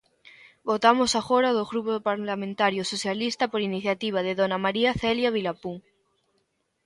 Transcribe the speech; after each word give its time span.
Votamos 0.69 1.11
agora 1.19 1.47
a 1.51 1.55
do 1.57 1.63
Grupo 1.71 1.93
Parlamentario 2.09 2.83
Socialista 2.93 3.43
por 3.51 3.61
iniciativa 3.69 4.19
de 4.27 4.33
dona 4.39 4.57
María 4.65 4.91
Celia 5.01 5.33
Vilapún. 5.37 5.77